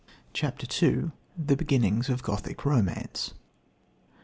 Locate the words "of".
2.09-2.23